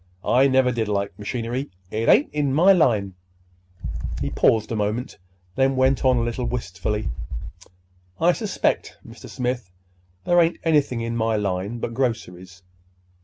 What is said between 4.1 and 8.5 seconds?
He paused a moment, then went on a little wistfully:— "I